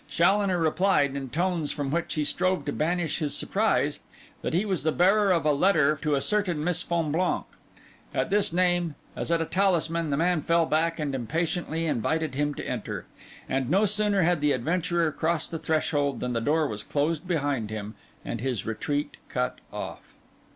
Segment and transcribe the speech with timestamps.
[0.07, 3.99] Challoner replied, in tones from which he strove to banish his surprise,
[4.41, 7.55] that he was the bearer of a letter to a certain Miss Fonblanque.
[8.11, 12.55] At this name, as at a talisman, the man fell back and impatiently invited him
[12.55, 13.05] to enter;
[13.47, 17.69] and no sooner had the adventurer crossed the threshold, than the door was closed behind
[17.69, 17.93] him
[18.25, 20.15] and his retreat cut off.